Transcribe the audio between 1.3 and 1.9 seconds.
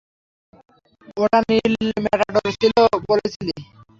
নীল